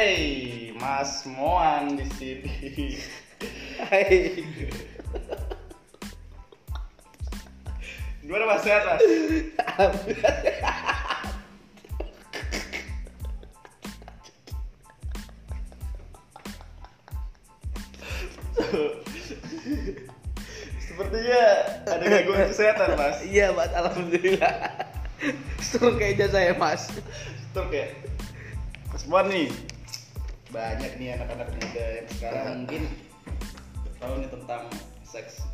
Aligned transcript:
Hey, 0.00 0.72
Mas 0.80 1.28
Moan 1.28 1.92
di 1.92 2.08
sini. 2.16 2.96
Hai. 3.84 4.40
Gimana 8.24 8.48
Mas 8.48 8.64
sehat 8.64 8.80
Mas? 8.88 9.04
Sepertinya 20.80 21.44
ada 21.84 22.04
gangguan 22.08 22.48
kesehatan 22.48 22.96
Mas. 22.96 23.20
Iya, 23.28 23.52
Mas. 23.52 23.68
Alhamdulillah. 23.76 24.80
Suruh 25.60 26.00
kayaknya 26.00 26.32
saya, 26.32 26.56
Mas. 26.56 26.88
Betul 27.52 27.68
kayak 27.68 28.00
Mas 28.88 29.04
Moan 29.04 29.28
nih 29.28 29.52
banyak 30.50 30.92
nih 30.98 31.14
anak-anak 31.14 31.48
muda 31.54 31.84
yang 31.94 32.08
sekarang 32.10 32.44
mungkin 32.66 32.82
tahu 34.02 34.14
nih 34.18 34.30
tentang 34.32 34.62
seks. 35.06 35.44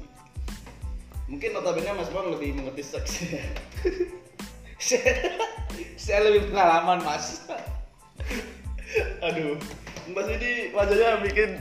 Mungkin 1.26 1.50
notabene 1.52 1.90
Mas 1.92 2.10
Moan 2.14 2.32
lebih 2.32 2.54
mengerti 2.54 2.82
seks. 2.86 3.12
saya, 4.78 5.12
saya 6.04 6.18
lebih 6.30 6.48
pengalaman, 6.48 7.02
Mas. 7.02 7.44
Aduh, 9.20 9.58
Mas 10.14 10.28
ini 10.30 10.70
wajahnya 10.70 11.18
bikin 11.26 11.58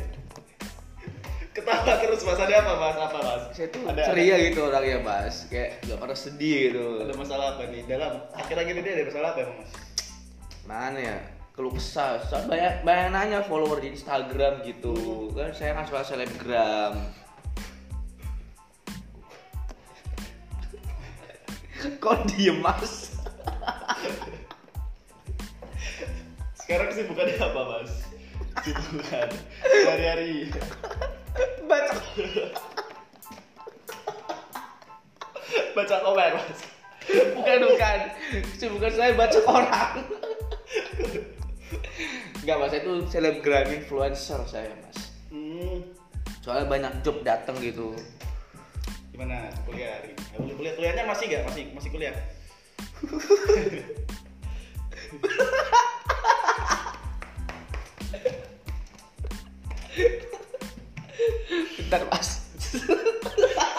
ketawa 1.55 1.97
terus 1.97 2.21
Mas 2.21 2.39
ada 2.39 2.55
apa 2.61 2.73
Mas? 2.77 2.97
Apa 3.01 3.17
Mas? 3.25 3.43
Saya 3.57 3.67
tuh 3.73 3.81
ada, 3.89 4.05
ceria 4.05 4.35
gitu 4.45 4.59
orangnya, 4.69 5.01
Mas. 5.01 5.49
Kayak 5.49 5.81
gak 5.89 5.97
pernah 5.97 6.17
sedih 6.17 6.57
gitu. 6.71 6.85
Ada, 7.01 7.03
ada 7.09 7.13
masalah 7.17 7.45
apa 7.57 7.63
nih? 7.73 7.81
Dalam 7.89 8.13
akhir-akhir 8.37 8.75
ini 8.79 8.89
ada 8.93 9.03
masalah 9.09 9.29
apa 9.33 9.41
Mas? 9.49 9.71
Mana 10.69 10.99
ya? 11.01 11.17
Keluh 11.55 11.71
kesah. 11.71 12.19
Banyak 12.51 12.83
banyak 12.83 13.15
nanya 13.15 13.39
follower 13.47 13.79
di 13.79 13.95
Instagram 13.95 14.59
gitu. 14.67 15.31
Kan 15.31 15.55
saya 15.55 15.71
kan 15.71 15.87
soal 15.87 16.03
selebgram. 16.03 16.99
Kok 22.03 22.27
diem, 22.27 22.59
Mas? 22.59 23.15
Sekarang 26.59 26.91
kesibukannya 26.91 27.39
apa 27.39 27.61
Mas? 27.71 28.03
Kesibukan 28.59 29.31
sehari-hari. 29.63 30.51
Baca 31.63 31.95
Baca 35.71 35.95
komen 36.03 36.31
Mas. 36.35 36.59
bukan 37.05 37.59
bukan 37.69 37.99
bukan 38.75 38.91
saya 38.91 39.13
baca 39.13 39.39
orang 39.45 40.01
Enggak 42.45 42.61
mas, 42.61 42.77
itu 42.77 42.93
selebgram 43.09 43.65
influencer 43.73 44.37
saya 44.45 44.69
mas 44.85 45.09
Hmm, 45.33 45.81
Soalnya 46.45 46.69
banyak 46.69 46.93
job 47.01 47.25
datang 47.25 47.57
gitu 47.57 47.97
gimana 49.09 49.49
kuliah 49.65 49.97
hari? 49.97 50.13
ini? 50.13 50.53
Kuliah 50.53 50.73
kuliahnya 50.77 51.03
masih 51.09 51.25
gak? 51.25 51.41
Masih 51.49 51.73
masih 51.73 51.89
kuliah? 51.89 52.13
Bentar 61.81 62.01
mas 62.13 62.45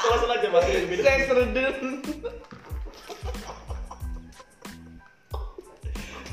Salah-salah 0.03 0.43
aja 0.43 0.49
Mas. 0.51 0.67
Saya 1.07 1.23
serdem 1.23 1.55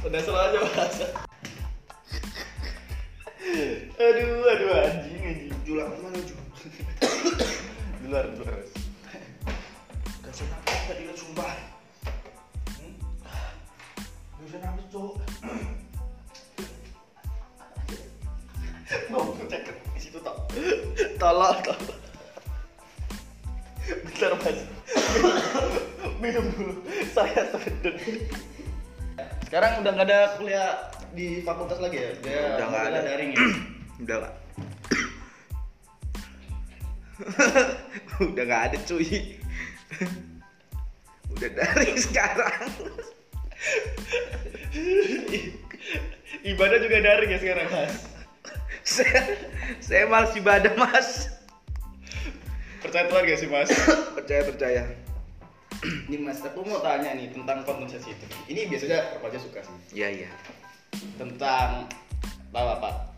Udah 0.01 0.21
salah 0.25 0.41
aja 0.49 0.59
Mas. 0.65 0.97
Aduh, 4.03 4.51
aduh 4.51 4.69
anjing 4.83 5.23
anjing. 5.23 5.53
Julak 5.63 5.87
mana 6.03 6.19
Jul? 6.27 6.39
Di 8.03 8.07
luar, 8.11 8.25
di 8.27 8.37
luar. 8.39 8.51
Mas. 8.59 8.71
Gak 10.19 10.31
usah 10.33 10.45
nafas 10.51 10.81
tadi 10.87 11.01
kan 11.07 11.15
sumpah 11.15 11.51
Gak 14.33 14.43
usah 14.43 14.59
nafas 14.59 14.85
cowok 14.91 15.13
Mau 19.09 19.33
cek 19.47 19.63
di 19.95 19.99
situ 19.99 20.17
tak? 20.19 20.35
Tolong, 21.17 21.57
tolong. 21.63 21.99
Bentar 24.03 24.31
mas. 24.37 24.59
Minum 26.21 26.45
dulu. 26.55 26.73
Saya 27.09 27.41
sedang. 27.51 27.97
Sekarang 29.47 29.81
udah 29.81 29.91
nggak 29.93 30.07
ada 30.09 30.19
kuliah 30.37 30.69
di 31.13 31.41
fakultas 31.41 31.77
lagi 31.81 31.97
ya? 31.99 32.11
Dia 32.21 32.41
Udah 32.57 32.67
nggak 32.69 32.83
ada. 32.89 32.99
daring 33.05 33.31
ya. 33.33 33.41
Udah 34.01 34.17
lah 34.25 34.33
Udah 38.25 38.43
gak 38.45 38.63
ada 38.73 38.77
cuy 38.89 39.37
Udah 41.33 41.49
daring 41.53 41.97
sekarang 42.09 42.69
Ibadah 46.43 46.77
juga 46.81 46.97
daring 46.99 47.29
ya 47.29 47.39
sekarang 47.39 47.67
mas. 47.69 47.95
saya, 48.83 49.21
saya 49.79 50.03
malas 50.09 50.33
ibadah 50.33 50.73
mas 50.73 51.29
Percaya 52.81 53.07
Tuhan 53.07 53.23
gak 53.23 53.39
sih 53.39 53.49
mas? 53.49 53.69
Percaya 54.17 54.41
percaya 54.43 54.83
Ini 55.83 56.15
mas, 56.19 56.39
aku 56.39 56.63
mau 56.63 56.79
tanya 56.79 57.11
nih 57.11 57.35
tentang 57.35 57.67
kondensasi 57.67 58.15
itu. 58.15 58.25
Ini 58.47 58.71
biasanya 58.71 59.19
remaja 59.19 59.35
suka 59.35 59.59
sih. 59.67 59.99
Iya 59.99 60.07
iya 60.23 60.29
Tentang 61.19 61.91
apa? 62.55 63.12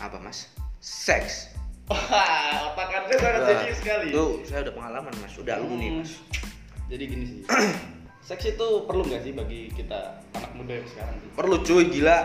Apa 0.00 0.16
mas? 0.18 0.48
Seks 0.80 1.52
Wah, 1.86 2.70
otak 2.70 2.86
anda 2.88 3.12
sangat 3.12 3.42
jenius 3.44 3.78
sekali. 3.78 4.08
Tuh 4.10 4.40
saya 4.42 4.62
udah 4.62 4.72
pengalaman 4.72 5.12
mas 5.18 5.34
Udah 5.36 5.54
alumni 5.56 5.88
Hmm. 5.90 5.98
mas 6.00 6.12
Jadi 6.86 7.04
gini 7.04 7.24
sih. 7.26 7.40
Seks 8.22 8.44
itu 8.48 8.66
perlu 8.84 9.02
nggak 9.04 9.20
sih 9.20 9.32
bagi 9.32 9.68
kita 9.70 10.22
anak 10.32 10.52
muda 10.54 10.72
yang 10.72 10.86
sekarang? 10.86 11.16
Perlu 11.34 11.56
cuy 11.60 11.84
gila 11.86 12.18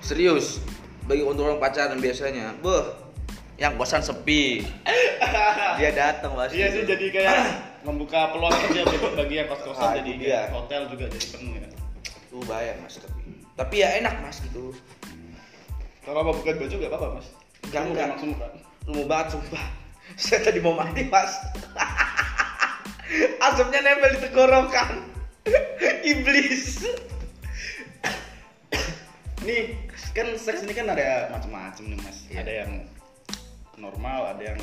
Serius 0.00 0.58
Bagi 1.02 1.22
untuk 1.22 1.44
orang 1.44 1.58
pacaran 1.58 1.98
biasanya 1.98 2.56
Beuh 2.58 2.90
Yang 3.54 3.72
kosan 3.76 4.02
sepi 4.02 4.64
Dia 5.78 5.90
datang 5.92 6.32
mas 6.32 6.50
Iya 6.50 6.72
sih, 6.72 6.82
jadi 6.82 7.06
kayak 7.12 7.36
membuka 7.86 8.30
peluang 8.30 8.54
kerja 8.64 8.82
bagi- 8.82 9.14
bagi 9.14 9.34
yang 9.36 9.48
kos-kosan 9.48 9.82
Ah, 9.84 9.94
jadi 9.98 10.12
dia. 10.14 10.40
hotel 10.48 10.86
juga 10.86 11.04
jadi 11.06 11.26
penuh 11.28 11.54
ya. 11.56 11.68
Tuh 12.28 12.42
bayar 12.46 12.74
mas 12.78 12.96
tapi 12.96 13.22
Tapi 13.52 13.74
ya 13.76 13.88
enak 13.98 14.14
mas 14.22 14.40
gitu 14.40 14.72
Kalau 16.02 16.26
mau 16.26 16.34
buka 16.34 16.58
baju 16.58 16.74
nggak 16.74 16.90
apa-apa 16.90 17.08
mas. 17.18 17.26
Sumur 17.62 17.94
enggak. 17.94 18.06
langsung 18.14 18.32
kan. 18.34 18.52
Lumpuh 18.90 19.06
banget 19.06 19.26
sumpah 19.38 19.64
Saya 20.22 20.42
tadi 20.42 20.58
mau 20.58 20.74
mati 20.74 21.06
mas 21.06 21.30
Asapnya 23.46 23.86
nempel 23.86 24.18
di 24.18 24.26
tenggorokan 24.26 25.06
Iblis 26.10 26.82
Nih 29.46 29.78
kan 30.12 30.34
seks 30.34 30.66
ini 30.66 30.74
kan 30.76 30.92
ada 30.92 31.32
macam-macam 31.32 31.84
nih 31.88 31.98
mas. 32.04 32.18
Iya. 32.28 32.44
Ada 32.44 32.52
yang 32.64 32.72
normal, 33.80 34.36
ada 34.36 34.44
yang 34.54 34.60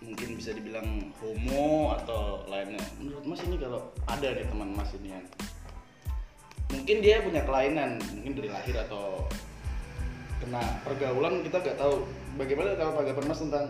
mungkin 0.00 0.34
bisa 0.34 0.56
dibilang 0.56 1.12
homo 1.20 1.92
atau 1.94 2.48
lainnya. 2.48 2.80
Menurut 2.96 3.24
mas 3.28 3.44
ini 3.44 3.60
kalau 3.60 3.92
ada 4.08 4.32
nih 4.32 4.48
teman 4.48 4.72
mas 4.72 4.90
ini 4.96 5.12
yang 5.12 5.26
mungkin 6.72 6.96
dia 7.04 7.20
punya 7.20 7.44
kelainan, 7.44 8.00
mungkin 8.16 8.32
dari 8.40 8.48
lahir 8.48 8.80
atau 8.80 9.28
kena 10.40 10.62
pergaulan 10.82 11.44
kita 11.44 11.60
nggak 11.60 11.78
tahu. 11.78 12.08
Bagaimana 12.40 12.74
kalau 12.74 12.96
tanggapan 12.96 13.24
mas 13.28 13.40
tentang 13.40 13.66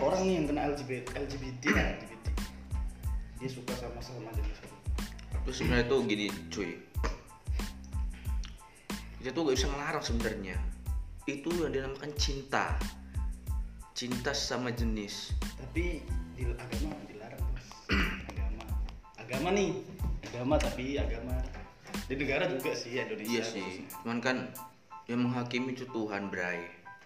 orang 0.00 0.20
nih 0.28 0.34
yang 0.40 0.46
kena 0.52 0.60
LGBT, 0.76 1.06
LGBT, 1.16 1.64
LGBT. 1.72 2.26
Dia 3.40 3.50
suka 3.50 3.72
sama 3.76 4.00
sama 4.04 4.30
jenis 4.36 4.60
itu. 4.60 4.76
Sebenarnya 5.52 5.86
tuh 5.88 6.00
gini 6.08 6.26
cuy. 6.48 6.72
Kita 9.20 9.32
tuh 9.32 9.48
gak 9.48 9.56
bisa 9.56 9.68
ngelarang 9.72 10.04
sebenarnya. 10.04 10.56
Itu 11.24 11.48
yang 11.56 11.72
dinamakan 11.72 12.12
cinta. 12.20 12.76
Cinta 13.96 14.36
sama 14.36 14.68
jenis. 14.68 15.32
Tapi 15.40 16.04
di 16.36 16.42
agama 16.44 16.92
dilarang 17.08 17.40
mas. 17.56 17.68
Agama. 18.28 18.64
Agama 19.16 19.48
nih. 19.56 19.80
Agama 20.28 20.54
tapi 20.60 21.00
agama. 21.00 21.40
Di 22.04 22.20
negara 22.20 22.44
juga 22.52 22.76
sih 22.76 23.00
Indonesia 23.00 23.32
Iya 23.32 23.42
sih. 23.44 23.88
Cuman 24.04 24.20
kan 24.20 24.52
yang 25.06 25.20
menghakimi 25.24 25.76
itu 25.76 25.84
Tuhan 25.90 26.32
Bray. 26.32 26.64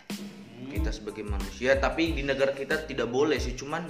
Hmm. 0.09 0.71
Kita 0.73 0.91
sebagai 0.91 1.23
manusia 1.23 1.77
Tapi 1.79 2.17
di 2.17 2.23
negara 2.25 2.51
kita 2.51 2.87
tidak 2.89 3.11
boleh 3.11 3.39
sih. 3.39 3.55
Cuman 3.55 3.87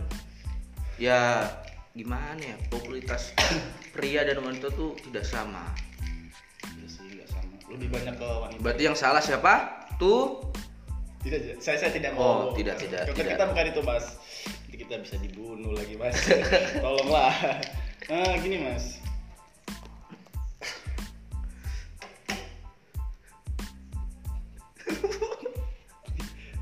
Ya 0.98 1.46
gimana 1.94 2.38
ya 2.42 2.58
Popularitas 2.70 3.30
pria 3.94 4.26
dan 4.26 4.42
wanita 4.42 4.70
tuh 4.74 4.98
tidak 5.06 5.22
sama. 5.22 5.70
Iya 6.74 6.86
sih 6.90 7.06
nggak 7.06 7.28
sama. 7.30 7.54
Lebih 7.70 7.88
banyak 7.90 8.14
ke 8.18 8.26
wanita. 8.26 8.60
Berarti 8.60 8.82
yang 8.82 8.96
salah 8.98 9.22
siapa? 9.22 9.86
Tuh 9.98 10.42
tidak 11.22 11.58
saya 11.62 11.76
saya 11.78 11.90
tidak 11.94 12.14
Oh, 12.14 12.50
mau. 12.50 12.54
tidak, 12.54 12.78
tidak, 12.78 13.10
Karena 13.10 13.18
tidak. 13.18 13.32
kita 13.38 13.44
bukan 13.50 13.66
itu 13.70 13.80
mas. 13.82 14.04
Nanti 14.46 14.76
kita 14.78 14.94
bisa 15.02 15.16
dibunuh 15.18 15.72
lagi 15.74 15.94
mas. 15.98 16.16
Tolonglah. 16.84 17.34
Nah 18.08 18.40
gini 18.40 18.56
mas 18.64 18.96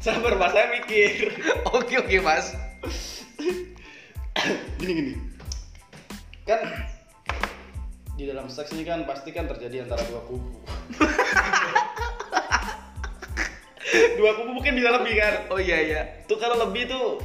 Sabar 0.07 0.39
mas, 0.39 0.55
saya 0.55 0.71
mikir. 0.71 1.35
Oke 1.75 1.99
oke 1.99 2.23
mas. 2.23 2.55
gini 4.79 4.93
gini. 5.03 5.19
Kan 6.47 6.63
di 8.15 8.31
dalam 8.31 8.47
seks 8.47 8.71
ini 8.79 8.87
kan 8.87 9.03
pasti 9.03 9.35
kan 9.35 9.51
terjadi 9.51 9.83
antara 9.83 10.07
dua 10.07 10.23
kubu. 10.31 10.47
dua 14.23 14.31
kubu 14.39 14.55
mungkin 14.55 14.79
bisa 14.79 14.95
lebih 14.95 15.19
kan. 15.19 15.51
Oh 15.51 15.59
iya 15.59 15.83
iya. 15.83 16.23
Tuh 16.31 16.39
kalau 16.39 16.55
lebih 16.71 16.87
tuh 16.87 17.19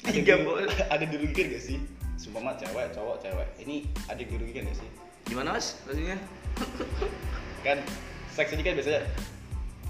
Tiga, 0.00 0.40
ada, 0.40 0.96
ada 0.96 1.04
dirugikan 1.04 1.52
gak 1.52 1.60
sih? 1.60 1.76
Sumpah 2.16 2.40
mah 2.40 2.56
cewek, 2.56 2.96
cowok, 2.96 3.20
cewek. 3.20 3.48
Ini 3.60 3.84
ada 4.08 4.22
dirugikan 4.24 4.64
gak 4.64 4.80
sih? 4.80 4.88
Gimana 5.28 5.60
mas? 5.60 5.76
Maksudnya? 5.84 6.16
Kan 7.60 7.84
seks 8.32 8.56
ini 8.56 8.64
kan 8.64 8.80
biasanya 8.80 9.04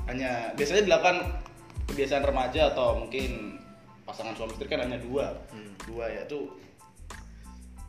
hanya 0.07 0.55
biasanya 0.55 0.87
dilakukan 0.87 1.17
kebiasaan 1.87 2.25
remaja 2.25 2.71
atau 2.71 3.03
mungkin 3.03 3.59
pasangan 4.03 4.35
suami 4.35 4.55
istri 4.55 4.67
kan 4.67 4.83
hanya 4.83 4.99
dua, 4.99 5.35
Hmm. 5.51 5.75
dua 5.85 6.07
yaitu 6.09 6.51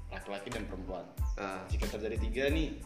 laki-laki 0.09 0.49
dan 0.49 0.65
perempuan. 0.65 1.05
Ah. 1.37 1.61
Jika 1.69 1.85
terjadi 1.87 2.17
tiga 2.17 2.43
nih, 2.49 2.79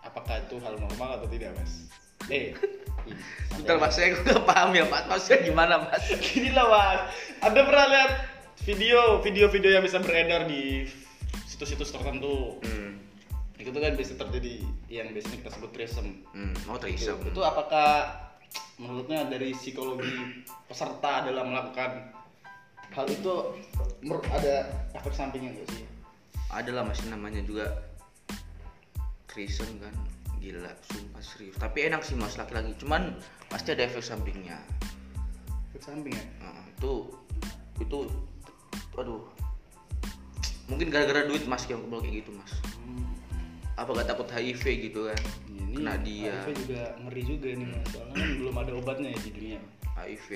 apakah 0.00 0.40
itu 0.40 0.56
hal 0.62 0.78
normal 0.78 1.20
atau 1.20 1.28
tidak, 1.28 1.52
mas? 1.58 1.88
Eh, 2.32 2.56
Bentar 3.52 3.76
mas, 3.76 3.92
saya 3.92 4.16
nggak 4.16 4.48
paham 4.48 4.72
ya 4.72 4.84
mas. 4.88 5.04
Maksudnya 5.04 5.40
gimana 5.52 5.74
mas? 5.84 6.04
Gini 6.24 6.50
lah 6.50 6.66
mas, 6.66 7.00
Anda 7.44 7.60
pernah 7.62 7.86
lihat 7.86 8.10
video 8.64 9.20
video-video 9.20 9.76
yang 9.76 9.84
bisa 9.84 10.00
beredar 10.00 10.48
di 10.48 10.88
situs-situs 11.44 11.92
tertentu? 11.92 12.56
Hmm. 12.64 12.96
Itu 13.60 13.72
kan 13.72 13.92
bisa 13.94 14.16
terjadi 14.16 14.64
yang 14.88 15.12
biasanya 15.12 15.44
kita 15.44 15.50
sebut 15.52 15.70
threesome. 15.72 16.24
Hmm. 16.32 16.56
Mau 16.64 16.76
Itu, 16.76 16.88
threesome. 16.88 17.20
itu 17.28 17.40
apakah 17.40 18.08
menurutnya 18.78 19.26
dari 19.30 19.54
psikologi 19.54 20.44
peserta 20.66 21.26
dalam 21.26 21.54
melakukan 21.54 22.10
hal 22.94 23.06
itu 23.10 23.54
mer- 24.02 24.26
ada 24.30 24.70
efek 24.94 25.14
sampingnya 25.14 25.54
nggak 25.54 25.68
sih? 25.74 25.84
Ada 26.50 26.70
lah 26.70 26.82
mas 26.86 27.02
namanya 27.06 27.42
juga 27.42 27.70
threesome 29.30 29.78
kan. 29.82 29.94
Gila, 30.38 30.70
sumpah 30.92 31.22
serius. 31.24 31.56
Tapi 31.56 31.88
enak 31.88 32.04
sih 32.04 32.14
mas 32.14 32.36
laki-laki. 32.36 32.76
Cuman 32.76 33.16
pasti 33.48 33.72
ada 33.72 33.88
efek 33.88 34.04
sampingnya. 34.04 34.60
Efek 35.72 35.82
samping 35.82 36.12
ya? 36.14 36.24
Nah, 36.44 36.68
itu 36.68 37.10
itu 37.82 38.06
aduh 38.94 39.26
mungkin 40.70 40.88
gara-gara 40.88 41.26
duit 41.26 41.44
mas 41.50 41.66
yang 41.66 41.82
kebal 41.82 41.98
kayak 42.00 42.22
gitu 42.24 42.30
mas 42.34 42.52
Hmm. 42.78 43.13
Apa 43.74 43.90
gak 43.90 44.08
takut 44.10 44.28
HIV 44.30 44.62
gitu 44.90 45.10
kan? 45.10 45.20
Ini 45.50 45.74
kena 45.74 45.94
dia. 46.02 46.30
HIV 46.30 46.48
juga 46.62 46.82
ngeri 47.02 47.22
juga 47.26 47.48
nih 47.58 47.66
mas, 47.66 47.86
soalnya 47.90 48.14
kan 48.14 48.30
belum 48.38 48.56
ada 48.62 48.72
obatnya 48.78 49.08
ya 49.10 49.18
di 49.18 49.30
dunia. 49.34 49.60
HIV. 49.98 50.28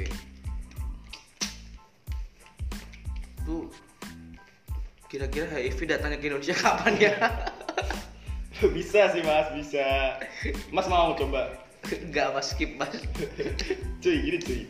Tuh 3.46 3.62
kira-kira 5.06 5.46
HIV 5.48 5.78
datangnya 5.86 6.18
ke 6.18 6.26
Indonesia 6.26 6.56
kapan 6.66 6.94
ya? 6.98 7.14
Bisa 8.74 9.14
sih 9.14 9.22
mas, 9.22 9.46
bisa. 9.54 10.18
Mas 10.74 10.90
mau 10.90 11.14
coba? 11.14 11.54
Gak 12.10 12.34
mas. 12.34 12.50
Skip 12.50 12.74
mas. 12.74 12.90
Cuy 14.02 14.16
gini 14.18 14.38
cuy. 14.42 14.60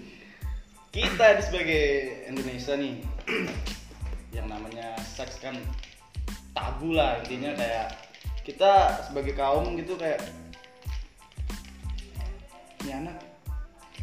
Kita 0.92 1.40
sebagai 1.40 1.84
Indonesia 2.28 2.76
nih 2.76 3.00
yang 4.36 4.48
namanya 4.52 4.92
seks 5.00 5.40
kan 5.40 5.56
tabu 6.52 6.92
lah 6.92 7.20
intinya 7.24 7.56
kayak 7.56 8.07
kita 8.48 9.04
sebagai 9.04 9.36
kaum 9.36 9.76
gitu 9.76 9.92
kayak 10.00 10.24
ini 12.80 12.96
anak 12.96 13.20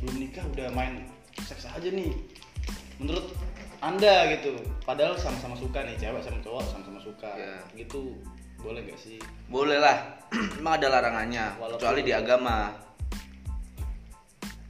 belum 0.06 0.21
nikah 0.21 0.45
udah 0.53 0.69
main 0.69 1.09
seks 1.42 1.65
aja 1.65 1.89
nih. 1.89 2.13
Menurut 3.01 3.33
anda 3.81 4.30
gitu 4.38 4.53
padahal 4.86 5.18
sama-sama 5.18 5.57
suka 5.57 5.81
nih 5.81 5.97
cewek 5.97 6.21
sama 6.21 6.38
cowok 6.45 6.62
sama-sama 6.69 7.00
suka. 7.01 7.30
Ya. 7.33 7.57
gitu 7.74 8.13
boleh 8.62 8.86
nggak 8.86 9.01
sih? 9.01 9.18
Boleh 9.50 9.81
lah. 9.81 10.21
Emang 10.62 10.77
ada 10.77 10.94
larangannya 10.94 11.57
Walaupun- 11.57 11.81
kecuali 11.81 12.01
di 12.06 12.13
agama. 12.13 12.69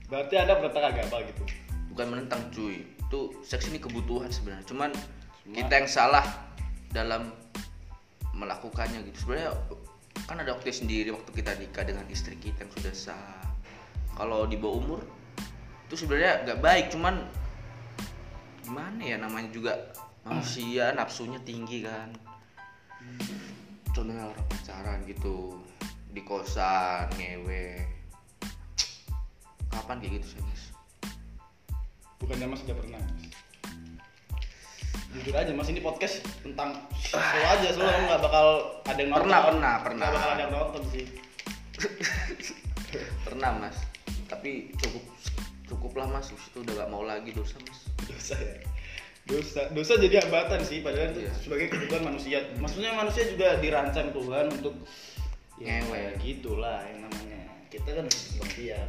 Berarti 0.07 0.33
anda 0.39 0.55
bertengah 0.55 0.89
agama 0.95 1.17
gitu? 1.27 1.43
Bukan 1.91 2.05
menentang 2.15 2.41
cuy. 2.55 2.79
Itu 3.07 3.35
seks 3.43 3.67
ini 3.67 3.83
kebutuhan 3.83 4.31
sebenarnya. 4.31 4.63
Cuman 4.71 4.91
Cuma- 4.95 5.55
kita 5.59 5.83
yang 5.83 5.89
salah 5.91 6.23
dalam 6.95 7.27
melakukannya 8.35 9.01
gitu. 9.09 9.25
Sebenarnya 9.25 9.55
kan 10.27 10.37
ada 10.43 10.51
waktu 10.51 10.75
sendiri 10.75 11.15
waktu 11.15 11.31
kita 11.31 11.55
nikah 11.55 11.87
dengan 11.87 12.05
istri 12.11 12.35
kita 12.35 12.67
yang 12.67 12.71
sudah 12.75 12.93
sah. 12.93 13.43
Kalau 14.15 14.47
di 14.47 14.59
bawah 14.59 14.77
umur 14.79 15.01
itu 15.87 16.03
sebenarnya 16.03 16.43
nggak 16.43 16.59
baik 16.59 16.85
cuman 16.91 17.23
gimana 18.65 19.01
ya 19.01 19.17
namanya 19.21 19.49
juga 19.53 19.73
manusia 20.27 20.91
nafsunya 20.91 21.39
tinggi 21.47 21.87
kan. 21.87 22.11
Contohnya 23.95 24.27
orang 24.27 24.45
pacaran 24.51 24.99
gitu 25.07 25.63
di 26.11 26.21
kosan 26.23 27.07
ngewe. 27.15 27.85
Kapan 29.71 29.99
kayak 29.99 30.19
gitu 30.19 30.35
sih 30.35 30.41
mas? 30.43 30.63
Bukannya 32.19 32.47
mas 32.47 32.59
sudah 32.63 32.75
pernah? 32.75 32.99
mas? 32.99 33.44
Jujur 35.15 35.35
aja 35.35 35.51
mas 35.55 35.71
ini 35.71 35.79
podcast 35.79 36.19
tentang 36.43 36.75
slow 36.99 37.43
aja. 37.47 37.67
Slow 37.71 37.87
nggak 37.87 38.19
bakal 38.19 38.47
ada 38.83 38.99
yang 38.99 39.11
nonton. 39.15 39.23
Pernah, 39.31 39.41
pernah, 39.47 39.73
pernah. 39.79 40.05
Nggak 40.05 40.15
bakal 40.19 40.29
ada 40.29 40.41
yang 40.43 40.53
nonton 40.53 40.83
sih. 40.91 41.05
Pernah 43.27 43.51
mas. 43.59 43.77
Tapi 44.27 44.75
cukup 44.79 45.03
cukup 45.65 45.91
lah 45.97 46.07
mas 46.11 46.29
itu 46.31 46.61
udah 46.61 46.73
gak 46.85 46.91
mau 46.91 47.03
lagi 47.07 47.31
dosa 47.31 47.55
mas. 47.63 47.79
Dosa 48.07 48.35
ya? 48.37 48.55
Dosa, 49.25 49.61
dosa 49.73 49.93
jadi 49.97 50.21
hambatan 50.21 50.61
sih. 50.61 50.83
Padahal 50.85 51.15
itu 51.15 51.25
Iya. 51.25 51.33
sebagai 51.41 51.67
kebutuhan 51.73 52.03
manusia. 52.13 52.37
Maksudnya 52.59 52.91
manusia 52.93 53.23
juga 53.25 53.57
dirancang 53.57 54.13
Tuhan 54.13 54.45
untuk 54.51 54.75
Ya 55.55 55.79
kayak 55.87 56.19
gitulah 56.19 56.83
yang 56.83 57.07
namanya. 57.07 57.47
Kita 57.71 57.87
kan 57.95 58.05
seperti 58.11 58.75
ya 58.75 58.79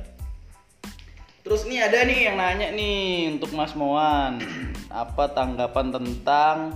Terus 1.46 1.62
nih 1.70 1.78
ada 1.78 2.02
nih 2.02 2.18
yang 2.26 2.42
nanya 2.42 2.74
nih 2.74 3.38
untuk 3.38 3.54
Mas 3.54 3.70
Moan. 3.78 4.42
Apa 4.90 5.30
tanggapan 5.30 5.94
tentang 5.94 6.74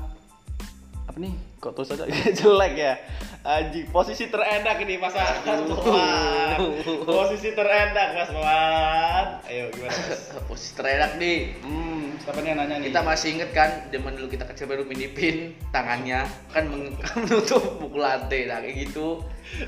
Apa 1.11 1.19
nih? 1.19 1.35
Kok 1.59 1.75
tuh 1.75 1.83
saja 1.83 2.07
jelek 2.39 2.79
ya? 2.79 2.95
Anjing, 3.43 3.91
posisi 3.91 4.31
terenak 4.31 4.79
ini 4.79 4.95
Mas 4.95 5.11
Moan. 5.11 6.55
Posisi 7.03 7.51
terenak 7.51 8.15
Mas 8.15 8.31
Moan. 8.31 9.43
Ayo 9.51 9.75
gimana 9.75 9.91
Mas? 9.91 10.23
posisi 10.55 10.79
terenak 10.79 11.19
nih. 11.19 11.59
Hmm, 11.67 12.15
siapa 12.23 12.39
nih 12.39 12.55
yang 12.55 12.59
nanya 12.63 12.77
nih? 12.79 12.95
kita 12.95 13.01
masih 13.03 13.29
inget 13.35 13.51
kan 13.51 13.91
zaman 13.91 14.15
dulu 14.23 14.31
kita 14.31 14.47
kecil 14.47 14.71
baru 14.71 14.87
pinipin 14.87 15.59
tangannya. 15.75 16.31
Kan 16.55 16.71
menutup 17.19 17.83
buku 17.83 17.99
lantai 17.99 18.47
nah 18.47 18.63
kayak 18.63 18.87
gitu. 18.87 19.19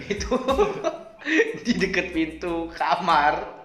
Itu 0.07 0.39
di 1.67 1.75
deket 1.75 2.15
pintu 2.15 2.71
kamar 2.71 3.62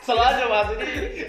Selalu 0.00 0.22
aja 0.24 0.44
mas, 0.46 0.68
ini 0.74 0.86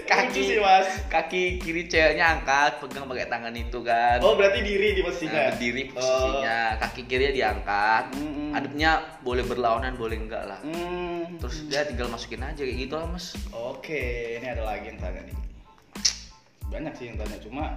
kaki 0.07 0.39
sih 0.41 0.57
mas 0.57 0.87
kaki 1.05 1.59
kiri 1.59 1.85
ceweknya 1.85 2.39
angkat 2.39 2.79
pegang 2.79 3.05
pakai 3.05 3.27
tangan 3.27 3.53
itu 3.53 3.79
kan 3.81 4.17
Oh 4.23 4.33
berarti 4.33 4.63
diri 4.63 4.95
di 4.95 5.01
posisinya? 5.03 5.33
Nah, 5.33 5.45
berdiri 5.53 5.83
posisinya 5.91 6.57
kaki 6.79 7.01
kirinya 7.05 7.33
diangkat 7.33 8.03
Mm-mm. 8.15 8.55
adepnya 8.55 8.91
boleh 9.21 9.43
berlawanan 9.43 9.93
boleh 9.95 10.17
enggak 10.17 10.43
lah 10.47 10.59
Oh. 10.61 10.71
Hmm. 10.71 11.37
terus 11.37 11.65
dia 11.67 11.83
tinggal 11.83 12.07
masukin 12.07 12.41
aja 12.41 12.61
kayak 12.61 12.77
gitu 12.79 12.93
lah 12.95 13.07
mas 13.07 13.33
Oke, 13.51 14.01
ini 14.37 14.47
ada 14.47 14.63
lagi 14.63 14.85
yang 14.87 14.99
tanya 14.99 15.21
nih 15.25 15.37
Banyak 16.71 16.93
sih 16.95 17.05
yang 17.11 17.17
tanya, 17.19 17.37
cuma 17.43 17.75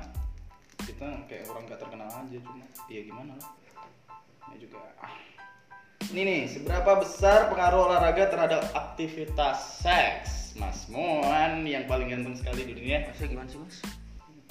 kita 0.78 1.06
kayak 1.26 1.49
orang 1.49 1.64
gak 1.66 1.80
terkenal 1.80 2.08
aja 2.08 2.37
cuma 2.38 2.64
ya 2.87 3.00
gimana 3.02 3.32
lah 3.34 3.50
Ini 4.52 4.56
juga 4.61 4.78
ah. 4.99 5.12
Ini 6.11 6.23
nih, 6.26 6.42
seberapa 6.50 7.00
besar 7.00 7.49
pengaruh 7.49 7.88
olahraga 7.88 8.28
terhadap 8.28 8.68
aktivitas 8.76 9.80
seks? 9.80 10.58
Mas 10.58 10.87
Moan 10.92 11.64
yang 11.64 11.88
paling 11.88 12.12
ganteng 12.12 12.37
sekali 12.37 12.66
di 12.68 12.75
dunia. 12.76 13.08
Maksudnya 13.08 13.30
gimana 13.30 13.49
sih 13.49 13.58
mas? 13.58 13.78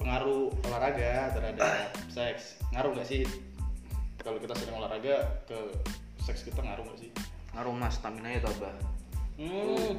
pengaruh 0.04 0.52
olahraga 0.68 1.32
terhadap 1.32 1.96
seks. 2.12 2.60
Ngaruh 2.76 2.92
nggak 2.92 3.08
sih? 3.08 3.22
Kalau 4.20 4.36
kita 4.36 4.52
sering 4.56 4.76
olahraga 4.76 5.40
ke 5.48 5.58
seks 6.20 6.44
kita 6.44 6.60
ngaruh 6.60 6.84
nggak 6.84 7.00
sih? 7.00 7.10
Ngaruh 7.56 7.72
mas, 7.72 7.96
stamina 7.96 8.28
nya 8.28 8.44
tambah 8.44 8.74
hmm. 9.40 9.96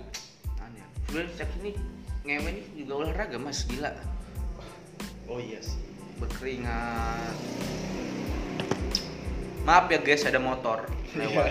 Aneh. 0.62 0.86
Sebenernya 1.10 1.34
seks 1.34 1.54
ini 1.62 1.72
ngewe 2.22 2.50
ini 2.54 2.62
juga 2.86 2.94
olahraga 3.06 3.38
mas, 3.42 3.66
gila. 3.66 3.98
Oh 5.26 5.42
iya 5.42 5.58
sih. 5.58 5.82
Berkeringat 6.22 7.38
Maaf 9.66 9.90
ya 9.90 9.98
guys, 9.98 10.22
ada 10.30 10.38
motor. 10.38 10.86
Lewat 11.18 11.50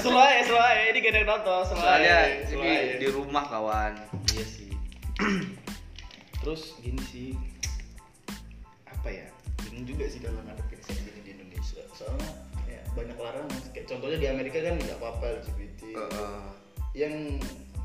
selain 0.00 0.48
selain 0.48 0.94
ini 0.94 0.98
gak 1.04 1.12
ada 1.12 1.22
nonton 1.28 1.60
selain 1.76 1.82
Soalnya 1.82 2.18
ini 2.48 2.96
di 3.04 3.08
rumah 3.12 3.44
kawan. 3.52 3.92
Iya 4.32 4.44
sih. 4.48 4.72
Terus 6.40 6.72
gini 6.80 7.02
sih. 7.12 7.30
Apa 8.88 9.12
ya? 9.12 9.28
Bingung 9.68 9.84
juga 9.84 10.08
sih 10.08 10.24
kalau 10.24 10.40
ngadepin 10.40 10.80
seks 10.80 11.04
ini 11.04 11.20
di 11.20 11.30
Indonesia. 11.36 11.84
Soalnya 11.92 12.30
ya 12.64 12.80
banyak 12.96 13.16
larangan 13.20 13.60
kayak 13.76 13.86
contohnya 13.92 14.18
di 14.24 14.28
Amerika 14.32 14.58
kan 14.64 14.74
nggak 14.80 14.96
apa-apa 14.96 15.24
LGBT 15.44 15.80
Eh, 16.00 16.48
yang 16.96 17.14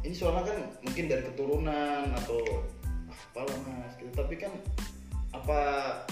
ini 0.07 0.15
soalnya 0.15 0.55
kan 0.55 0.57
mungkin 0.87 1.05
dari 1.11 1.23
keturunan 1.27 2.15
atau 2.15 2.39
apalah 3.11 3.57
mas 3.67 3.91
gitu. 3.99 4.11
tapi 4.15 4.39
kan 4.39 4.53
apa 5.33 5.59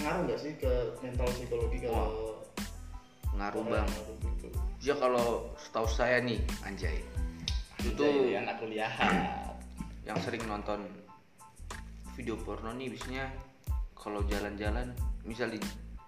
ngaruh 0.01 0.21
nggak 0.25 0.39
sih 0.41 0.53
ke 0.57 0.97
mental 1.05 1.29
psikologi 1.31 1.77
kalau 1.85 2.20
ngaruh 3.41 3.65
orang 3.65 3.73
bang. 3.73 3.89
Yang 3.89 4.21
gitu 4.21 4.47
ya 4.81 4.93
kalau 4.97 5.49
setahu 5.57 5.87
saya 5.89 6.21
nih 6.21 6.37
anjay. 6.61 7.01
Itu 7.81 8.05
Jadi 8.05 8.37
anak 8.37 8.61
kuliahan 8.61 9.13
yang 10.05 10.17
sering 10.21 10.45
nonton 10.45 10.85
video 12.13 12.37
porno 12.37 12.73
nih 12.73 12.93
biasanya 12.93 13.25
kalau 13.97 14.21
jalan-jalan 14.25 14.93
misal 15.25 15.49
di- 15.49 15.61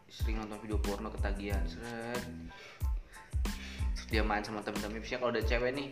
sering 0.09 0.37
nonton 0.41 0.61
video 0.61 0.77
porno 0.77 1.09
ketagihan 1.13 1.61
seret. 1.65 2.21
Terus 3.97 4.05
dia 4.09 4.21
main 4.25 4.45
sama 4.45 4.61
temen-temen 4.61 5.01
biasanya 5.01 5.19
kalau 5.21 5.33
ada 5.33 5.43
cewek 5.45 5.71
nih 5.73 5.89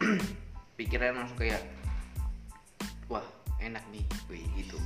pikirannya 0.80 1.24
langsung 1.24 1.40
kayak 1.40 1.60
wah 3.08 3.24
enak 3.60 3.84
nih. 3.92 4.04
Wih 4.28 4.44
gitu. 4.60 4.76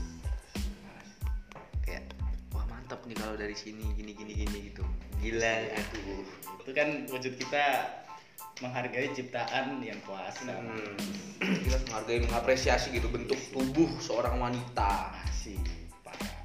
Kayak 1.83 2.15
wah 2.55 2.63
mantap 2.71 3.03
nih 3.11 3.19
kalau 3.19 3.35
dari 3.35 3.59
sini 3.59 3.91
gini 3.99 4.15
gini 4.15 4.33
gini 4.39 4.59
gitu 4.71 4.87
gila. 5.21 5.55
Aduh, 5.77 6.25
itu 6.65 6.71
kan 6.73 6.89
wujud 7.13 7.33
kita 7.37 7.65
menghargai 8.61 9.09
ciptaan 9.17 9.81
yang 9.81 10.01
kuasa. 10.05 10.49
Hmm, 10.49 10.97
kita 11.41 11.77
menghargai 11.89 12.21
mengapresiasi 12.25 12.93
gitu 12.93 13.09
bentuk 13.09 13.41
tubuh 13.53 13.89
seorang 14.01 14.41
wanita. 14.41 15.17
Parah. 16.05 16.37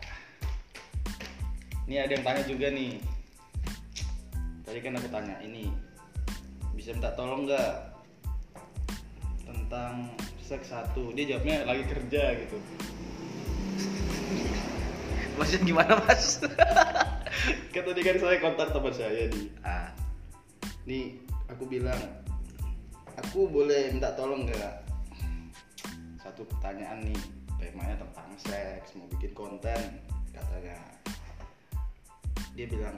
Ini 1.87 2.07
ada 2.07 2.11
yang 2.15 2.23
tanya 2.23 2.43
juga 2.47 2.67
nih. 2.71 2.99
Tadi 4.65 4.79
kan 4.83 4.97
aku 4.97 5.07
tanya 5.11 5.35
ini 5.43 5.71
bisa 6.75 6.91
minta 6.91 7.15
tolong 7.15 7.47
nggak 7.47 7.71
tentang 9.47 10.11
seks 10.43 10.71
satu? 10.71 11.15
Dia 11.15 11.35
jawabnya 11.35 11.67
lagi 11.67 11.83
kerja 11.87 12.23
gitu. 12.43 12.57
Maksudnya 15.35 15.67
gimana 15.67 15.99
mas 16.07 16.39
kan 17.73 17.83
tadi 17.85 18.01
kan 18.01 18.17
saya 18.17 18.37
kontak 18.41 18.73
teman 18.73 18.93
saya 18.93 19.29
di 19.29 19.51
ah, 19.61 19.89
nih 20.89 21.19
aku 21.49 21.69
bilang 21.69 21.99
aku 23.19 23.47
boleh 23.47 23.93
minta 23.93 24.13
tolong 24.17 24.49
nggak? 24.49 24.75
Satu 26.21 26.41
pertanyaan 26.49 27.05
nih 27.05 27.19
temanya 27.61 28.01
tentang 28.01 28.29
seks 28.39 28.97
mau 28.97 29.07
bikin 29.13 29.31
konten 29.37 29.81
katanya. 30.33 30.77
Dia 32.55 32.65
bilang 32.71 32.97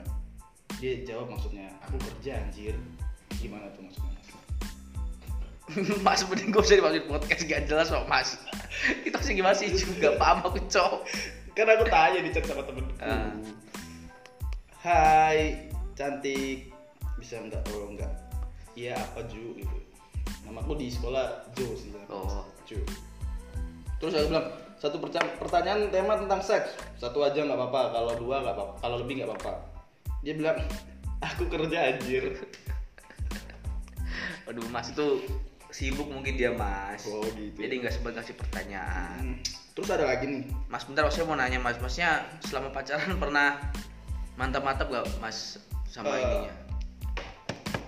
dia 0.78 1.02
jawab 1.04 1.34
maksudnya 1.34 1.68
aku 1.84 1.98
kerja 1.98 2.40
anjir. 2.40 2.74
Gimana 3.38 3.68
tuh 3.76 3.84
maksudnya? 3.84 4.16
Mas 6.06 6.24
mending 6.24 6.48
gak 6.48 6.64
usah 6.64 6.80
dimasukin 6.80 7.06
podcast 7.12 7.42
gak 7.44 7.62
jelas 7.68 7.92
kok 7.92 8.08
mas. 8.08 8.40
Itu 9.04 9.20
sih 9.20 9.36
gimana 9.36 9.52
sih 9.52 9.68
juga 9.68 10.16
paham 10.16 10.40
aku 10.48 10.64
cowok 10.64 11.04
kan 11.58 11.66
aku 11.74 11.84
tanya 11.90 12.22
di 12.22 12.30
chat 12.30 12.46
sama 12.46 12.62
temenku. 12.62 12.94
Ah. 13.02 13.34
Hai 14.88 15.68
cantik. 15.92 16.72
Bisa 17.20 17.42
minta 17.44 17.60
tolong 17.66 17.98
nggak? 17.98 18.12
Iya 18.72 18.96
apa 18.96 19.20
Ju? 19.28 19.52
Gitu. 19.58 19.76
Namaku 20.48 20.80
di 20.80 20.88
sekolah 20.88 21.52
Jo 21.52 21.76
sih 21.76 21.92
Oh. 22.08 22.48
Ju. 22.64 22.80
Terus 24.00 24.14
aku 24.16 24.26
bilang 24.32 24.48
satu 24.78 24.96
pertanyaan 25.36 25.92
tema 25.92 26.16
tentang 26.16 26.40
seks. 26.40 26.78
Satu 26.96 27.20
aja 27.20 27.44
nggak 27.44 27.58
apa-apa. 27.58 27.82
Kalau 27.92 28.12
dua 28.16 28.40
nggak 28.40 28.54
apa-apa 28.56 28.74
kalau 28.80 28.96
lebih 29.04 29.20
nggak 29.20 29.28
apa-apa. 29.28 29.52
Dia 30.24 30.32
bilang 30.38 30.56
aku 31.28 31.44
kerja 31.52 31.92
anjir. 31.92 32.38
Aduh 34.48 34.64
mas 34.72 34.88
itu 34.88 35.20
sibuk 35.68 36.08
mungkin 36.08 36.40
dia 36.40 36.48
mas. 36.56 37.04
Oh, 37.04 37.20
gitu. 37.36 37.60
jadi 37.60 37.84
nggak 37.84 37.92
sempat 37.92 38.24
kasih 38.24 38.32
pertanyaan. 38.40 39.36
Hmm. 39.36 39.66
terus 39.76 39.94
ada 39.94 40.10
lagi 40.10 40.26
nih. 40.26 40.42
Mas 40.66 40.82
bentar 40.88 41.06
saya 41.12 41.28
mau 41.28 41.36
nanya 41.36 41.60
mas. 41.60 41.76
Masnya 41.76 42.24
selama 42.42 42.72
pacaran 42.72 43.14
pernah 43.20 43.60
mantap-mantap 44.38 44.86
gak 44.86 45.04
mas 45.18 45.58
sama 45.90 46.14
Eh, 46.14 46.22
ininya? 46.22 46.52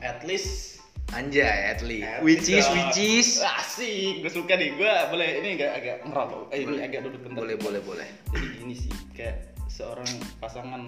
at 0.02 0.20
least. 0.26 0.82
Anjay 1.10 1.74
at 1.74 1.82
least. 1.82 2.06
At 2.06 2.22
which 2.22 2.46
is 2.46 2.66
which 2.70 2.98
is? 2.98 3.42
Asik. 3.42 4.22
Gue 4.22 4.30
suka 4.30 4.54
nih. 4.54 4.78
Gue 4.78 4.90
boleh 5.10 5.42
ini 5.42 5.58
agak 5.58 5.70
agak 5.82 5.96
ngerokok 6.06 6.42
eh 6.54 6.58
ini 6.62 6.76
agak 6.82 7.00
duduk 7.06 7.20
bentar. 7.26 7.38
Boleh 7.42 7.56
boleh 7.58 7.80
boleh. 7.82 8.08
Jadi 8.30 8.46
gini 8.62 8.74
sih 8.78 8.92
kayak 9.14 9.54
seorang 9.66 10.06
pasangan 10.38 10.86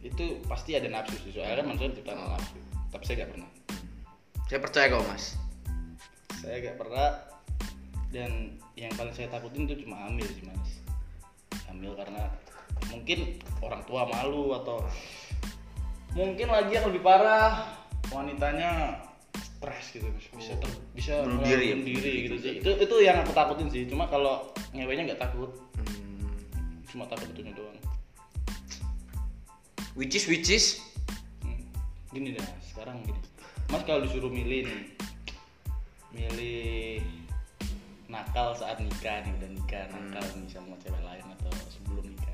itu 0.00 0.40
pasti 0.48 0.72
ada 0.72 0.88
nafsu 0.88 1.20
sih. 1.20 1.36
Soalnya 1.36 1.60
kan 1.60 1.66
manusia 1.68 1.92
ciptaan 1.92 2.16
nafsu. 2.32 2.56
Tapi 2.92 3.02
saya 3.04 3.16
gak 3.24 3.30
pernah. 3.36 3.50
Saya 4.48 4.58
percaya 4.64 4.86
kok 4.88 5.04
mas. 5.04 5.24
Saya 6.40 6.56
gak 6.64 6.76
pernah. 6.80 7.08
Dan 8.08 8.56
yang 8.72 8.92
paling 8.96 9.12
saya 9.12 9.28
takutin 9.28 9.68
itu 9.68 9.84
cuma 9.84 10.00
hamil 10.08 10.24
sih 10.24 10.48
mas. 10.48 10.80
Hamil 11.68 11.92
karena 11.92 12.24
mungkin 12.92 13.40
orang 13.62 13.82
tua 13.84 14.02
malu 14.06 14.54
atau 14.56 14.82
mungkin 16.16 16.48
lagi 16.48 16.76
yang 16.76 16.88
lebih 16.88 17.04
parah 17.04 17.66
wanitanya 18.08 19.02
stres 19.36 19.96
gitu 19.96 20.06
bisa 20.36 20.52
ter, 20.56 20.70
bisa 20.92 21.12
Bunuh 21.24 21.40
melawan 21.40 21.48
diri 21.48 21.66
ya? 21.66 21.76
diri 21.80 22.12
gitu. 22.28 22.36
sih 22.40 22.52
itu 22.60 22.70
itu 22.76 22.96
yang 23.00 23.16
aku 23.24 23.32
takutin 23.32 23.68
sih. 23.72 23.88
Cuma 23.88 24.04
kalau 24.08 24.52
ngewenya 24.76 25.12
nggak 25.12 25.20
takut. 25.20 25.50
Hmm, 25.80 26.76
cuma 26.92 27.08
takut 27.08 27.28
itunya 27.32 27.56
doang. 27.56 27.76
Which 29.96 30.12
is 30.12 30.28
which 30.28 30.52
is? 30.52 30.80
Hmm, 31.40 31.72
gini 32.12 32.36
dah 32.36 32.44
sekarang 32.68 33.00
gini. 33.04 33.20
Mas 33.72 33.82
kalau 33.82 34.04
disuruh 34.04 34.30
milih 34.30 34.68
nih 34.68 34.82
milih 36.16 37.02
nakal 38.08 38.56
saat 38.56 38.80
nikah 38.80 39.20
nih 39.26 39.32
udah 39.42 39.50
nikah 39.52 39.84
nakal 39.90 40.24
nih 40.38 40.48
sama 40.48 40.78
cewek 40.80 41.02
lain 41.02 41.26
atau 41.40 41.52
sebelum 41.68 42.04
nikah 42.06 42.25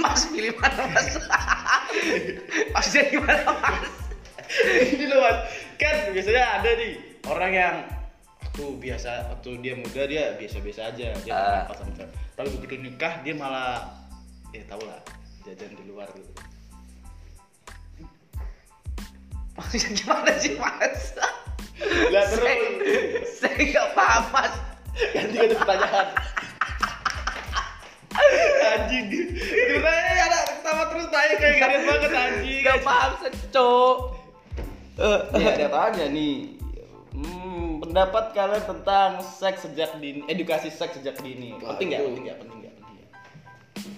mas 0.00 0.22
pilih 0.30 0.54
mana 0.60 0.82
mas? 0.90 1.08
Maksudnya 2.74 3.04
gimana 3.12 3.42
mas? 3.60 3.88
Ini 4.94 5.04
loh 5.10 5.18
mas. 5.24 5.38
Kan 5.76 6.14
biasanya 6.14 6.44
ada 6.60 6.70
nih 6.78 6.92
orang 7.28 7.52
yang 7.52 7.76
waktu 8.40 8.64
biasa 8.78 9.34
waktu 9.34 9.50
dia 9.60 9.74
muda 9.74 10.02
dia 10.06 10.24
biasa-biasa 10.38 10.94
aja. 10.94 11.08
Dia 11.24 11.32
uh. 11.32 11.74
sama 11.74 11.92
cewek 11.96 12.24
tapi 12.34 12.50
begitu 12.58 12.74
nikah 12.82 13.22
dia 13.22 13.34
malah 13.38 13.94
ya 14.50 14.66
tau 14.66 14.82
lah 14.82 14.98
jajan 15.46 15.70
di 15.70 15.84
luar 15.86 16.10
gitu. 16.18 16.30
Maksudnya 19.54 19.90
gimana 19.94 20.32
sih 20.42 20.58
mas? 20.58 21.14
Lah, 22.10 22.26
terus. 22.26 22.42
saya, 22.42 22.58
saya 23.30 23.62
nggak 23.70 23.88
paham 23.94 24.24
mas. 24.34 24.54
Ganti 25.14 25.34
ganti 25.38 25.54
pertanyaan 25.58 26.08
anjing. 28.74 29.06
Ceritanya 29.36 30.12
ada 30.30 30.38
ketawa 30.48 30.84
terus 30.90 31.06
tanya 31.10 31.34
kayak 31.38 31.54
gak 31.58 31.70
banget 31.82 32.12
anjing. 32.14 32.60
nggak 32.64 32.78
paham 32.82 33.12
secok 33.22 33.96
ya 34.98 35.48
ada 35.54 35.68
tanya 35.70 36.06
nih? 36.10 36.36
Hmm, 37.14 37.78
pendapat 37.78 38.34
kalian 38.34 38.64
tentang 38.66 39.22
seks 39.22 39.66
sejak 39.66 39.94
dini 40.02 40.26
edukasi 40.26 40.70
seks 40.70 40.98
sejak 40.98 41.18
dini. 41.22 41.54
Penting 41.58 41.94
nggak? 41.94 42.02
Penting 42.02 42.24
nggak? 42.26 42.38
Penting 42.42 42.58
nggak? 42.62 42.74
Penting 42.74 43.06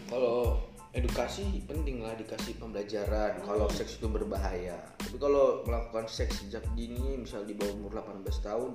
kalau 0.07 0.61
edukasi 0.97 1.61
penting 1.69 2.01
lah 2.01 2.17
dikasih 2.17 2.57
pembelajaran 2.57 3.41
kalau 3.45 3.69
seks 3.69 4.01
itu 4.01 4.09
berbahaya. 4.09 4.77
Tapi 5.01 5.17
kalau 5.21 5.65
melakukan 5.69 6.09
seks 6.09 6.45
sejak 6.45 6.65
dini 6.77 7.21
misal 7.21 7.45
di 7.45 7.57
bawah 7.57 7.73
umur 7.77 7.93
18 8.01 8.25
tahun 8.45 8.73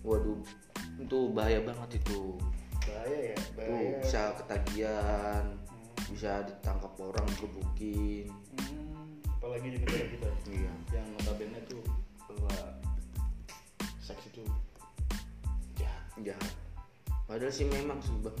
waduh 0.00 0.40
itu 0.96 1.18
bahaya 1.36 1.60
banget 1.60 2.00
itu 2.00 2.40
bahaya 2.86 3.18
ya 3.32 3.36
tuh 3.56 3.84
bisa 4.00 4.22
ketagihan 4.40 5.44
bisa 6.10 6.42
ditangkap 6.42 6.92
orang 6.98 7.26
digebukin. 7.38 8.26
Hmm, 8.58 9.22
apalagi 9.38 9.66
di 9.70 9.78
negara 9.78 10.04
kita. 10.10 10.28
Iya. 10.50 10.72
Yang 10.90 11.06
notabene 11.16 11.60
tuh 11.70 11.82
bahwa 12.26 12.54
seks 14.02 14.26
itu 14.34 14.42
jahat. 15.78 16.04
Jahat. 16.20 16.52
Padahal 17.30 17.54
sih 17.54 17.66
memang 17.70 18.02
sih 18.02 18.10
bang 18.26 18.34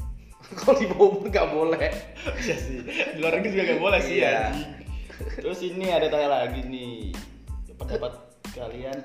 kalau 0.58 0.74
di 0.82 0.86
bawah 0.90 1.08
umur 1.14 1.30
nggak 1.30 1.48
boleh. 1.54 1.78
Iya 2.42 2.56
sih. 2.58 2.82
Di 2.82 3.18
luar 3.22 3.38
negeri 3.38 3.54
juga 3.54 3.64
gak 3.70 3.80
boleh 3.80 4.00
sih 4.02 4.18
anjing. 4.24 4.72
Terus 5.38 5.60
ini 5.62 5.86
ada 5.92 6.06
tanya 6.10 6.28
lagi 6.42 6.60
nih. 6.66 7.14
Pendapat 7.78 8.12
kalian 8.50 8.98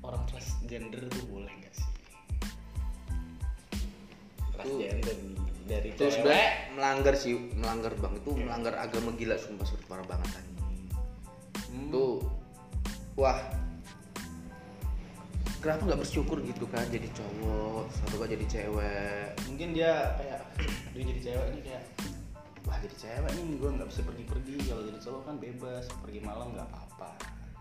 orang 0.00 0.22
transgender 0.30 1.02
tuh 1.12 1.24
boleh 1.28 1.50
gak 1.60 1.74
sih? 1.76 1.85
Transgender 4.66 5.16
nih 5.22 5.36
dari 5.66 5.90
itu 5.90 5.98
cewek. 5.98 6.14
sebenarnya 6.14 6.50
melanggar 6.78 7.14
sih 7.18 7.34
melanggar 7.58 7.92
bang. 7.98 8.12
Itu 8.22 8.30
melanggar 8.38 8.74
agama 8.78 9.10
gila 9.18 9.36
sumpah 9.36 9.66
sumpah 9.66 9.86
parah 9.90 10.06
banget 10.06 10.30
anjing. 10.38 10.56
Hmm. 11.74 11.90
tuh 11.90 12.22
wah. 13.18 13.38
Kenapa 15.60 15.82
nggak 15.82 16.00
bersyukur 16.06 16.38
gitu 16.46 16.70
kan 16.70 16.86
jadi 16.94 17.10
cowok 17.10 17.90
atau 17.90 18.16
kan 18.22 18.28
jadi 18.30 18.46
cewek? 18.46 19.26
Mungkin 19.50 19.68
dia 19.74 20.14
kayak 20.14 20.40
dia 20.94 21.02
jadi 21.02 21.20
cewek 21.26 21.46
nih 21.58 21.62
kayak 21.66 21.82
wah 22.62 22.78
jadi 22.78 22.96
cewek 23.02 23.30
nih 23.34 23.44
gue 23.58 23.70
nggak 23.74 23.88
bisa 23.90 24.00
pergi-pergi. 24.06 24.54
Kalau 24.70 24.82
jadi 24.86 24.98
cowok 25.02 25.22
kan 25.26 25.34
bebas 25.42 25.84
pergi 26.06 26.20
malam 26.22 26.54
nggak 26.54 26.68
apa-apa. 26.70 27.10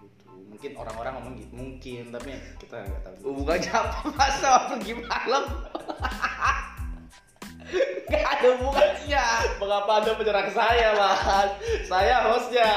Gitu. 0.05 0.29
Mungkin 0.53 0.71
orang-orang 0.77 1.13
ngomong 1.17 1.33
gitu 1.41 1.53
mungkin 1.57 2.03
tapi 2.13 2.29
kita 2.61 2.85
nggak 2.85 3.01
tahu. 3.01 3.15
Hubungannya 3.33 3.71
apa 3.73 3.97
masa 4.13 4.49
pergi 4.69 4.93
malam? 5.01 5.45
Gak 8.05 8.23
ada 8.23 8.47
hubungannya. 8.55 9.25
mengapa 9.57 9.91
anda 10.01 10.11
menyerang 10.15 10.49
saya 10.53 10.93
mas? 10.93 11.49
Saya 11.89 12.15
hostnya. 12.29 12.71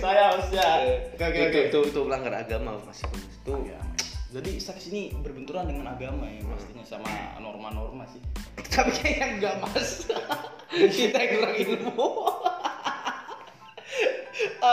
Saya 0.00 0.22
hostnya. 0.34 0.68
Oke 1.14 1.24
oke 1.24 1.38
itu, 1.38 1.46
oke. 1.46 1.60
Itu, 1.68 1.78
itu 1.92 2.00
melanggar 2.04 2.34
agama 2.40 2.80
masih 2.84 3.06
itu. 3.12 3.54
Ya. 3.68 3.80
jadi 4.34 4.58
seks 4.58 4.90
ini 4.90 5.14
berbenturan 5.22 5.70
dengan 5.70 5.94
agama 5.94 6.26
ya 6.26 6.42
pastinya 6.50 6.82
sama 6.82 7.38
norma-norma 7.38 8.02
sih. 8.10 8.18
Tapi 8.74 8.90
kayaknya 8.90 9.26
enggak 9.38 9.54
mas. 9.62 10.10
Kita 10.98 11.18
yang 11.22 11.30
kurang 11.38 11.54
ilmu. 11.54 12.08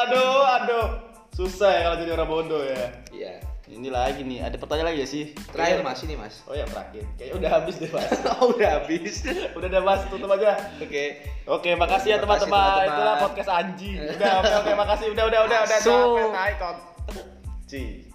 Aduh 0.02 0.42
aduh. 0.42 0.88
Susah 1.32 1.70
ya 1.70 1.80
kalau 1.86 1.98
jadi 2.02 2.12
orang 2.18 2.30
bodoh 2.30 2.64
ya. 2.66 2.90
Iya 3.14 3.51
ini 3.72 3.88
lagi 3.88 4.22
nih 4.28 4.44
ada 4.44 4.60
pertanyaan 4.60 4.92
lagi 4.92 5.00
ya 5.02 5.08
sih 5.08 5.24
terakhir 5.56 5.80
mas 5.80 6.04
ini 6.04 6.20
mas 6.20 6.44
oh 6.44 6.54
ya 6.54 6.68
terakhir 6.68 7.08
kayaknya 7.16 7.36
udah 7.40 7.50
habis 7.56 7.76
deh 7.80 7.88
mas 7.88 8.12
oh, 8.36 8.52
udah 8.52 8.70
habis 8.84 9.16
udah 9.58 9.68
deh 9.72 9.82
mas 9.82 10.02
tutup 10.12 10.30
aja 10.36 10.60
oke 10.84 11.06
Oke, 11.50 11.74
makasih 11.74 12.16
ya 12.16 12.18
teman-teman. 12.22 12.86
Itulah 12.86 13.16
podcast 13.18 13.50
Anji. 13.50 13.98
Udah, 13.98 14.46
oke, 14.46 14.54
oke, 14.62 14.72
makasih. 14.78 15.08
Udah, 15.10 15.26
udah, 15.26 15.40
udah, 15.50 15.60
udah. 15.66 15.80
Masuk. 15.82 16.16
Capek, 16.22 16.30
naik, 16.38 16.56
kon. 16.62 16.78
Ci. 17.66 18.11